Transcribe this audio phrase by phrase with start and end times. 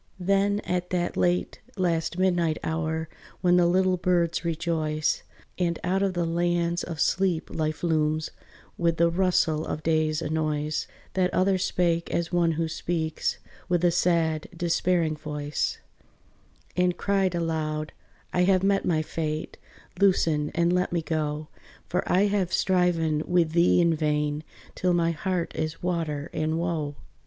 [0.19, 3.07] Then at that late, last midnight hour,
[3.41, 5.21] When the little birds rejoice,
[5.59, 8.31] And out of the lands of sleep life looms
[8.79, 13.37] With the rustle of day's annoys, That other spake as one who speaks
[13.69, 15.77] With a sad despairing voice,
[16.75, 17.93] And cried aloud,
[18.33, 19.59] "I have met my fate,
[19.99, 21.47] Loosen, and let me go;
[21.87, 24.43] For I have striven with thee in vain,
[24.73, 26.95] Till my heart is water and woe."